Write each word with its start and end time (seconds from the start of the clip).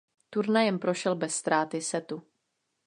Turnajem 0.29 0.79
prošel 0.79 1.15
bez 1.15 1.33
ztráty 1.33 1.79
setu. 1.81 2.23